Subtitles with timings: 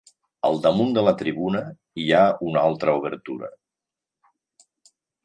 [0.47, 1.61] Al damunt de la tribuna,
[2.03, 2.21] hi ha
[2.53, 3.51] una altra obertura.